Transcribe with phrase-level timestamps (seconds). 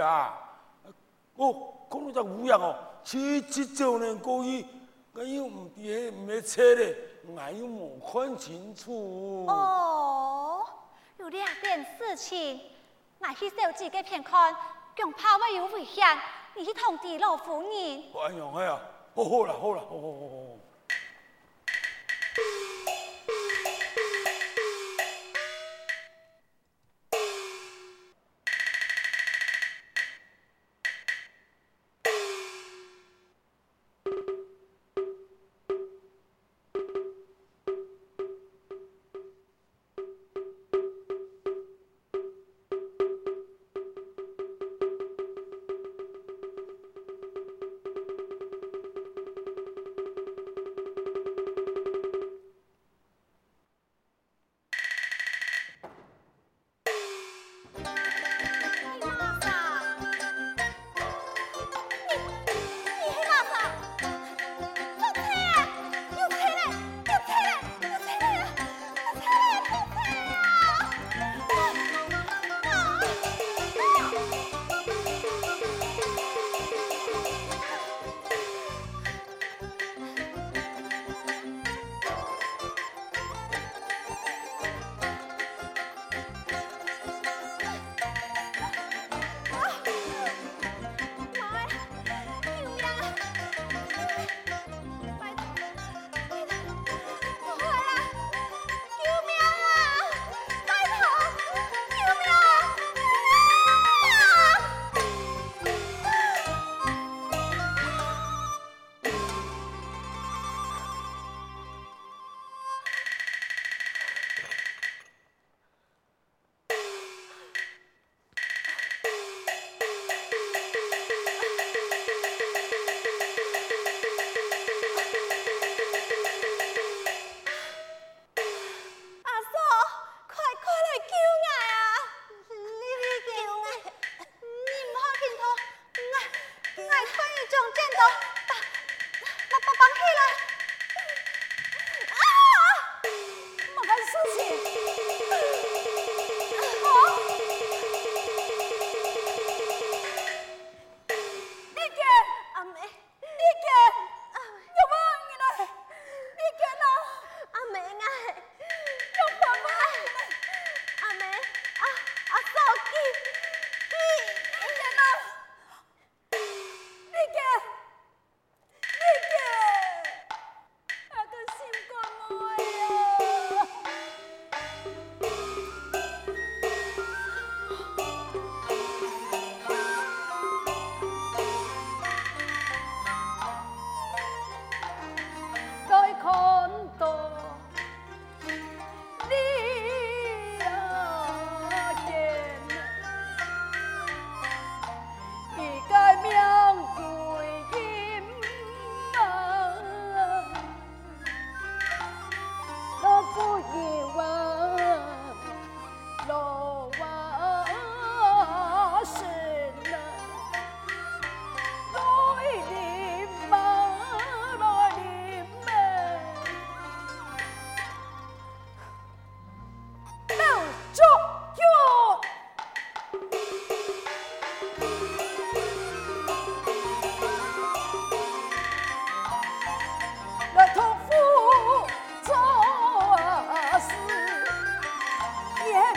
[0.00, 0.34] 哦。
[1.36, 1.74] 哦，
[2.22, 4.64] 乌羊哦，七七九年过去，
[5.14, 9.46] 我又唔啲唔系车咧，我又冇看清楚。
[9.46, 10.64] 哦，
[11.18, 12.60] 有两件事情，
[13.18, 14.54] 我去手机嘅片看，
[14.96, 16.06] 恐怕会有危险，
[16.54, 17.70] 你去通知老夫人。
[18.14, 18.80] 哎呀，哎呀，
[19.14, 20.71] 好好啦，好啦，好好好好。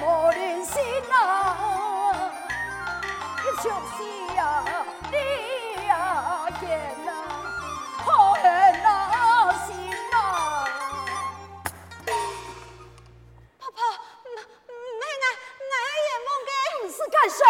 [0.00, 0.32] 莫
[0.64, 1.12] 心呐，
[3.38, 3.96] 你就是
[4.34, 4.40] 呀，
[5.10, 5.16] 你
[5.86, 6.64] 呀，见
[7.04, 7.08] 呐，
[8.04, 8.06] 可
[8.40, 8.46] 怜
[8.82, 8.86] 呐，
[9.66, 9.68] 心
[10.10, 10.14] 呐。
[13.58, 13.76] 婆婆，
[15.70, 15.72] 妈，
[16.82, 17.40] 也，是干啥？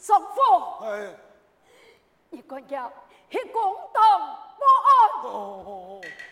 [0.00, 0.36] 丈夫，
[0.84, 0.88] 哎，
[2.30, 2.70] 一个人
[3.30, 3.58] 很公
[3.92, 3.98] 道，
[4.58, 6.29] 不安。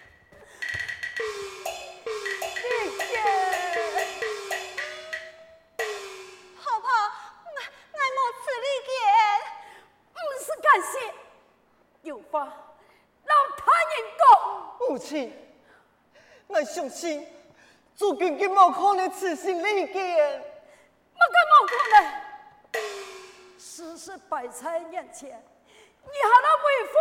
[16.88, 17.26] 心信，
[17.94, 20.42] 做根本冇可能痴心利间，
[21.14, 21.20] 冇
[21.66, 21.96] 可能。
[23.58, 26.98] 事实摆在眼前，你还能为父？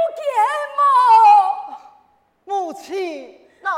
[2.46, 3.70] 母亲，啊。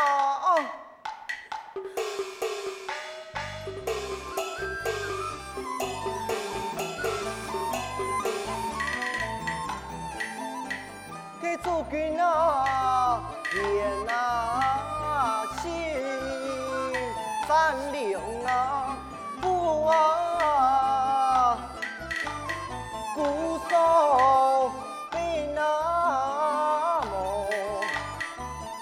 [11.41, 13.59] 给做君啊，爹
[14.13, 14.58] 啊！
[19.91, 21.57] 啊，
[23.15, 24.71] 姑嫂
[25.12, 25.18] 被
[25.56, 25.62] 那
[27.01, 27.13] 么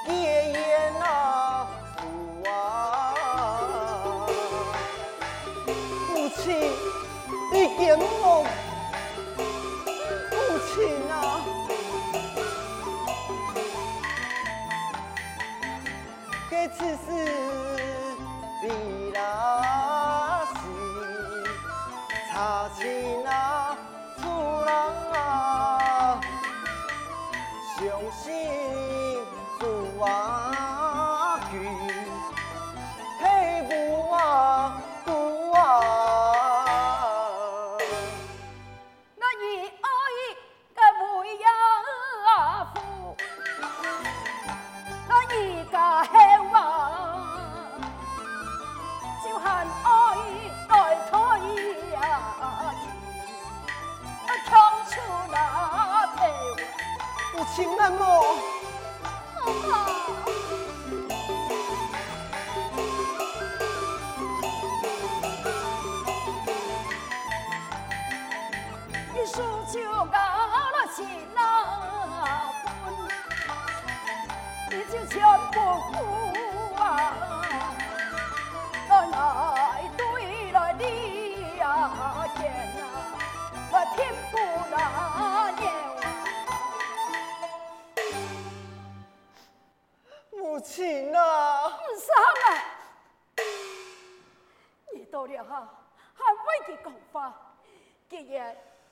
[0.07, 0.13] 爷
[0.51, 0.57] 爷
[0.99, 1.65] 那，
[1.95, 1.99] 父
[2.49, 2.51] 啊，
[6.13, 6.43] 母亲
[7.51, 8.45] 你见我，
[10.31, 10.35] 母
[10.73, 10.75] 亲
[11.11, 11.13] 啊。
[16.49, 17.05] 给此事
[57.57, 58.56] 母亲难么？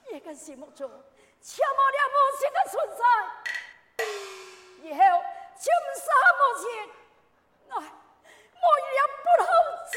[0.10, 0.90] 然一个心目中
[1.42, 3.04] 缺冇了母亲的存在，
[4.82, 5.00] 以后
[5.58, 6.06] 就唔是
[6.38, 6.66] 母亲，
[7.70, 7.74] 哎，
[8.62, 9.48] 我也不好
[9.92, 9.94] 治。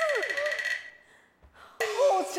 [1.78, 1.90] 母
[2.30, 2.36] 亲，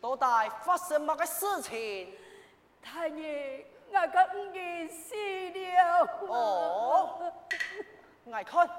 [0.00, 0.26] 到底
[0.64, 2.16] 发生乜嘅事情？
[2.82, 5.14] 太爷，我个五爷死
[5.50, 6.08] 了。
[6.26, 7.32] 哦，
[8.24, 8.70] 我看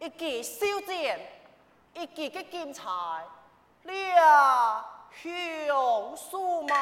[0.00, 1.18] 一记烧箭，
[1.94, 2.90] 一记嘅剑材，
[3.84, 6.76] 俩雄树嘛。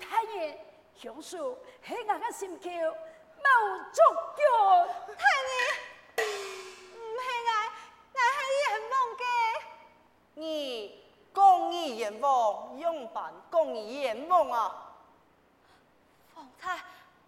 [0.00, 0.58] 太爷，
[0.96, 1.54] 享受
[1.86, 2.70] 喺我嘅心桥
[3.44, 3.46] 冇
[3.92, 4.00] 足
[4.36, 4.40] 脚。
[5.14, 5.52] 太爷，
[6.96, 7.50] 唔系我，
[8.14, 9.22] 我系阎王嘅。
[10.34, 10.42] 你
[11.32, 14.56] 公义阎王，用办公义阎王啊！
[16.34, 16.62] 方才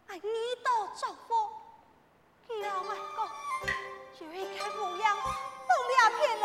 [0.08, 0.20] 我耳
[0.64, 1.30] 朵作风，
[2.62, 3.18] 老外讲，
[4.20, 6.44] 有一个模样，风俩片来，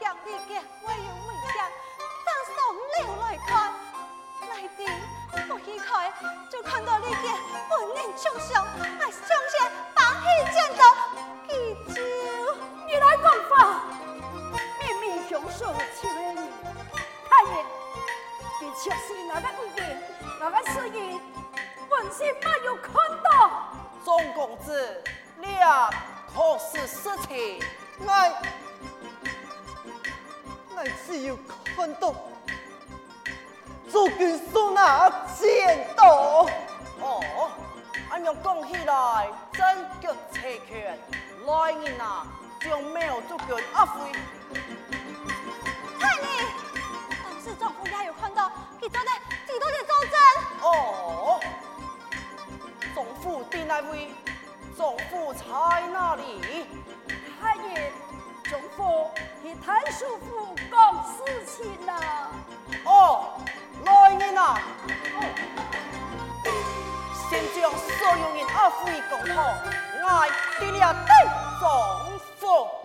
[0.00, 1.56] 讲你嘅我有危险，
[2.26, 3.48] 张双流来看，
[4.48, 4.78] 来电
[5.32, 6.12] 我一开
[6.50, 7.36] 就看到你嘅
[7.68, 9.20] 本人长相，我上
[9.50, 10.82] 前把起剑刀，
[11.46, 11.50] 佢
[11.94, 11.96] 就
[12.86, 13.52] 你来讲法，
[14.80, 15.60] 明明享受
[16.00, 16.36] 前面，
[17.28, 17.52] 太爷，
[18.60, 19.80] 你确实那个五爷，
[20.40, 21.20] 那个四爷，
[21.88, 22.92] 本是没有看
[23.22, 23.28] 到。
[24.04, 25.02] 钟公子，
[25.40, 25.90] 俩
[26.34, 27.62] 可是实情。
[28.00, 28.12] 我
[30.74, 31.36] 我只有
[31.76, 32.14] 看到
[33.90, 36.46] 诸君手拿剑刀。
[37.00, 37.50] 哦，
[38.10, 40.98] 按样讲起来，真脚齐全，
[41.46, 42.26] 来人啊，
[42.60, 44.12] 将苗族军阿飞。
[45.98, 46.26] 太爷，
[47.22, 49.10] 当时丈夫也有看到，佢做的
[49.46, 50.16] 几多嘅作证。
[50.62, 51.40] 哦，
[52.94, 54.10] 总府在那位，
[54.76, 55.42] 总府在
[55.92, 56.66] 哪里？
[57.40, 57.92] 太爷，
[58.44, 59.10] 中府
[59.44, 62.17] 与太叔父讲事情啦。
[68.68, 69.54] 有人压飞讲好，
[70.02, 70.04] 我
[70.60, 71.10] 哋俩对
[71.58, 71.64] 总
[72.38, 72.77] 府。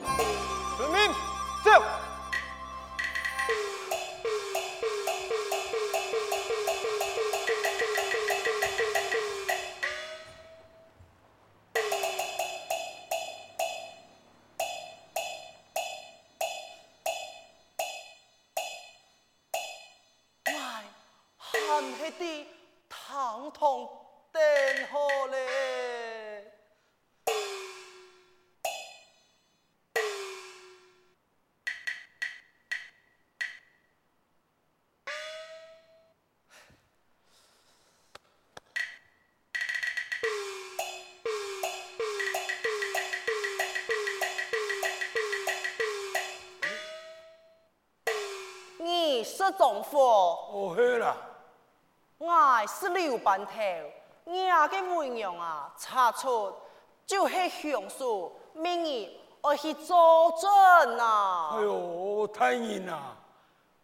[49.43, 51.17] 说丈夫，哦，嘿啦，
[52.17, 53.51] 我是刘半头，
[54.31, 56.53] 伢个为娘啊，查出
[57.05, 61.57] 就是凶手，明日我去作证啊！
[61.57, 63.17] 哎呦，太人啦，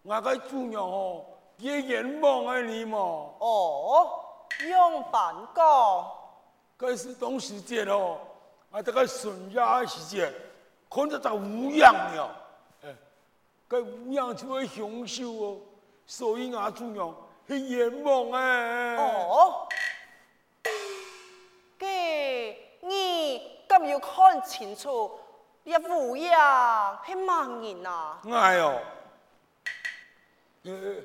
[0.04, 1.26] 我个主娘哦，
[1.58, 2.98] 也冤枉啊你嘛。
[2.98, 4.24] 哦，
[4.66, 6.12] 用板讲，
[6.78, 8.18] 这是当时节哦，
[8.72, 10.34] 啊，这个孙家时节，
[10.90, 12.39] 看着在乌阳了，哎，
[13.70, 15.58] 该乌阳就会凶手哦，
[16.06, 17.16] 所以我主娘
[17.48, 18.96] 是冤枉哎。
[18.98, 19.68] 哦，
[21.78, 25.12] 给你咁要看清楚，
[25.64, 28.20] 你乌阳系盲人啊？
[28.32, 28.68] 哎呦，
[30.64, 30.96] 呃，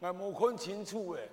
[0.00, 1.28] 我冇看清楚诶。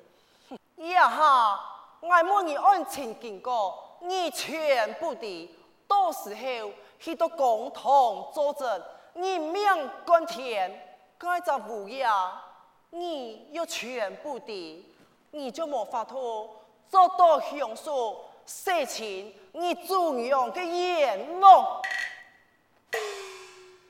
[0.91, 1.59] 呀哈！
[2.01, 5.49] 我问你案情经过，你全部的
[5.87, 12.41] 到时候去到公堂作证，你命关天，该咋无呀，
[12.89, 14.85] 你要全部的，
[15.31, 16.49] 你就没法度
[16.87, 21.81] 做到享受事情，你中央的愿望。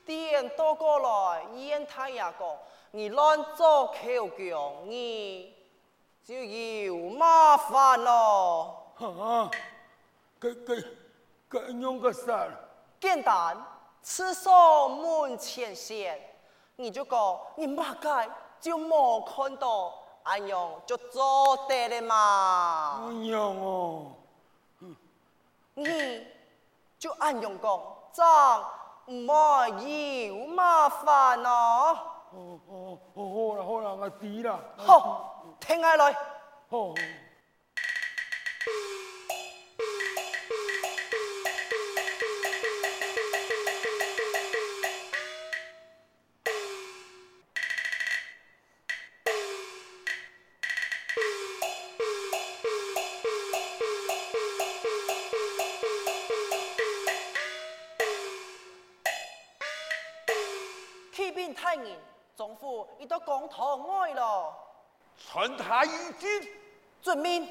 [0.06, 2.34] 点多过来，烟太也讲，
[2.90, 3.96] 你乱做口
[4.36, 5.54] 讲，你。
[6.22, 8.92] 就有麻烦咯。
[8.98, 9.50] 啊，
[10.40, 10.84] 佢佢
[11.50, 12.46] 佢用个啥？
[13.00, 13.56] 简单，
[14.02, 16.18] 厕所门前线，
[16.76, 18.08] 你就讲你马街
[18.60, 19.92] 就冇看到，
[20.22, 23.02] 安样就做得了嘛。
[23.04, 24.12] 安样哦，
[25.74, 26.26] 你
[26.98, 27.80] 就安样讲，
[28.12, 28.22] 这
[29.12, 29.26] 唔
[29.80, 31.50] 系有麻烦咯。
[32.32, 34.58] 哦哦哦，好啦好啦，我知啦。
[34.76, 35.26] 好。
[35.60, 36.16] 听下来。
[36.70, 36.94] 哦。
[61.62, 61.94] 太爷，
[62.34, 64.56] 丈夫已到公堂外了。
[65.18, 66.56] 传他一句，
[67.02, 67.46] 遵命。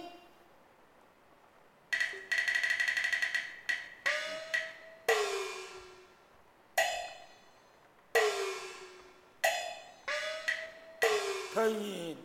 [11.53, 12.17] 太爷，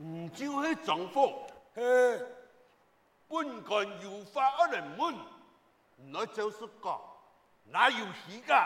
[0.00, 1.82] 唔就系丈夫，嘿，
[3.28, 5.14] 本官有法而人问，
[6.10, 7.00] 那就是讲，
[7.66, 8.56] 哪有时间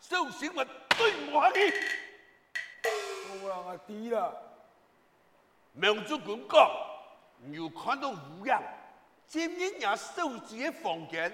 [0.00, 0.58] 受刑物
[0.98, 1.60] 对我的？
[3.40, 4.34] 我让我知啦。
[5.72, 6.58] 苗主管讲，
[7.52, 8.60] 又看到乌阳，
[9.28, 11.32] 前面也收自己房间，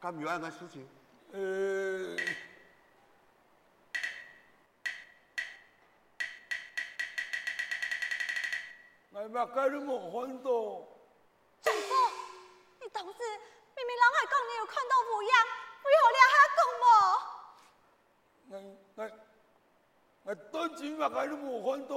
[0.00, 0.88] 咁有咩事情？
[1.32, 2.16] 呃，
[9.10, 10.48] 我乜嘢都冇看到。
[11.62, 11.94] 丈夫，
[12.80, 13.18] 你当时
[13.74, 15.34] 明明人系讲你有看到乌鸦，
[15.82, 16.60] 为何你还讲
[18.52, 18.76] 冇？
[18.96, 19.10] 我我
[20.24, 21.96] 我当时乜嘢都冇看到。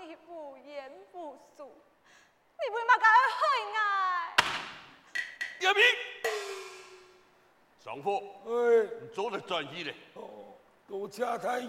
[0.00, 3.04] 你不言不诉，你为嘛咁
[3.36, 3.40] 害
[3.74, 3.76] 我？
[5.60, 5.82] 叶明，
[7.84, 8.06] 丈夫，
[8.46, 8.48] 哎，
[9.02, 9.94] 你做得专一咧。
[10.14, 10.54] 哦，
[10.86, 11.60] 多谢太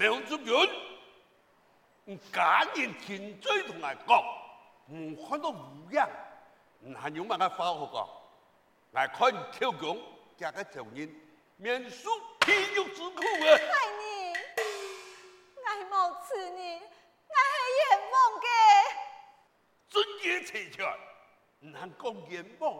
[0.00, 0.08] 爷。
[0.08, 0.70] 苗主任。
[2.32, 4.24] 假言前追同埋讲，
[4.88, 6.08] 唔看到乌阳，
[6.80, 8.08] 唔系用乜嘢法学个？
[8.92, 10.02] 来看跳工，
[10.36, 11.08] 加个证人，
[11.56, 13.46] 免受地狱之苦啊！
[13.46, 14.34] 爱你，
[15.56, 16.80] 我冇刺你，
[17.28, 18.46] 我系冤枉嘅。
[19.88, 20.84] 尊严齐全，
[21.60, 22.72] 唔系讲冤枉，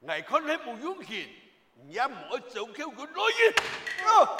[0.00, 1.28] 我看你冇用心，
[1.88, 3.54] 也冇做跳工来人，
[4.08, 4.36] 啊，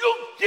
[0.00, 0.46] 用心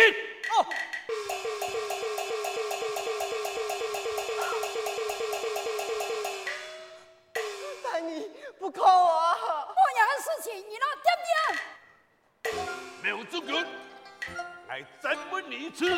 [14.99, 15.89] 再问你一次，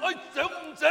[0.00, 0.86] 爱走不走？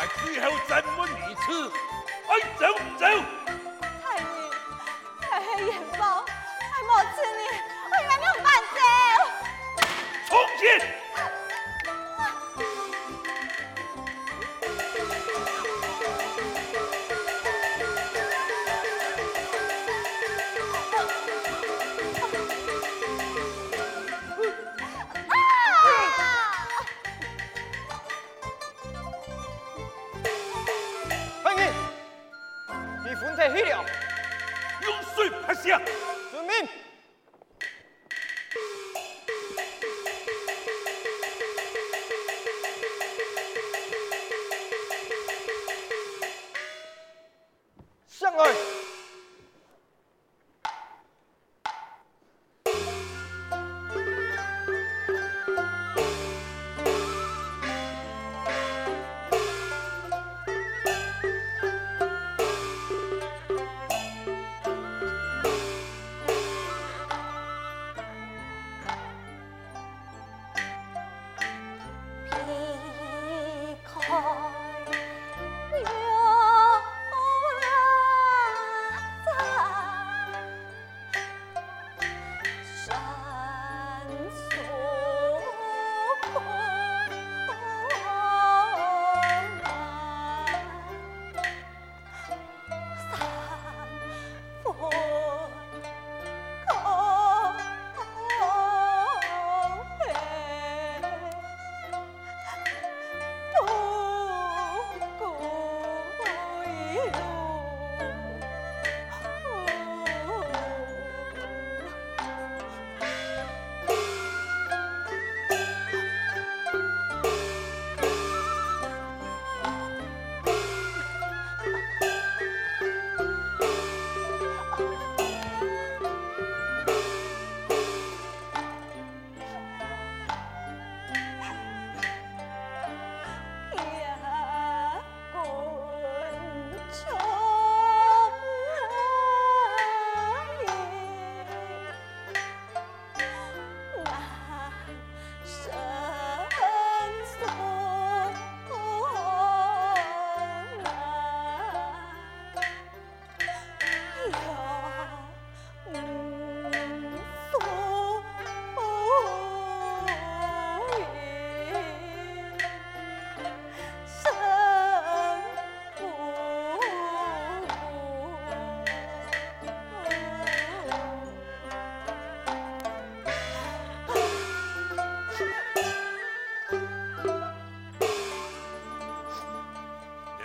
[0.00, 1.70] 来最后再问一次，
[2.26, 2.64] 爱走
[2.98, 3.04] 走？
[4.02, 4.24] 太爷，
[5.20, 6.19] 太黑眼包，
[48.40, 48.79] 上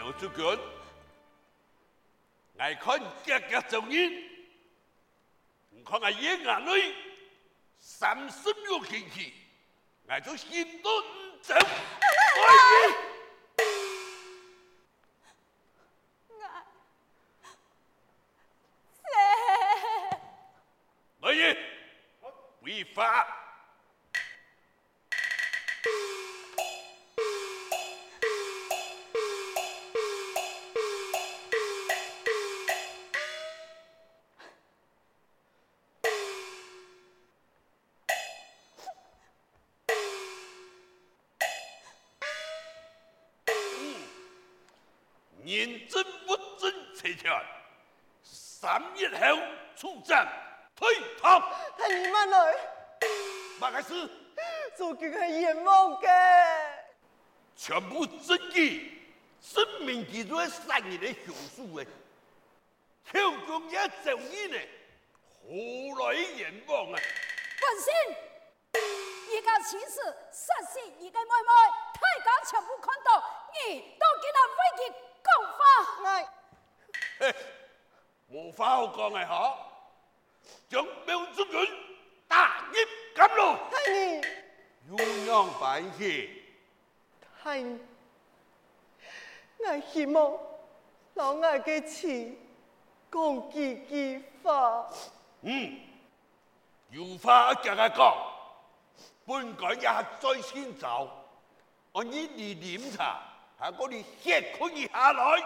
[0.06, 0.56] 刘主官，
[2.60, 4.24] 爱看格格众人，
[5.72, 6.96] 唔看我眼眼泪，
[7.80, 9.34] 三十六星期，
[10.08, 11.56] 我就心都唔走。
[11.56, 11.64] 来
[12.72, 12.94] 人，
[21.22, 21.58] 来人，
[22.62, 23.45] 违法！
[45.46, 47.30] 认真不真切切，
[48.24, 49.38] 三日后
[49.76, 50.28] 出战
[50.76, 50.88] 退
[51.22, 51.40] 堂。
[51.78, 52.56] 太你慢来，
[53.60, 54.10] 马克思，
[54.76, 56.08] 做佢系冤枉嘅。
[57.56, 61.86] 全部证据证明记住杀人的凶手诶，
[63.12, 64.58] 强公也正义呢，
[65.44, 67.00] 何来冤枉啊？
[67.62, 67.94] 本仙，
[68.74, 69.86] 而家此事
[70.32, 71.52] 实是而家妹妹，
[72.26, 74.82] 大家全部看到，你都见他为其
[75.26, 75.62] 讲法。
[77.20, 77.34] 哎，
[78.28, 79.56] 无法好讲嘅嗬，
[80.70, 81.68] 将苗族人
[82.28, 82.74] 打入
[83.16, 84.22] 监牢，太你，
[84.96, 86.30] 酝酿办事。
[87.42, 87.80] 太你，
[89.60, 90.38] 我希望
[91.14, 92.08] 老外嘅词
[93.12, 94.90] 讲几句话。
[95.42, 95.80] 嗯，
[96.90, 98.16] 有话夹个讲，
[99.26, 101.10] 本该也在先走，
[101.94, 103.22] 我一你饮茶，
[103.58, 105.44] 还给你血可以下来。